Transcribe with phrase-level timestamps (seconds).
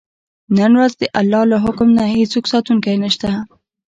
[0.57, 3.29] نن ورځ د الله له حکم نه هېڅوک ساتونکی نه شته.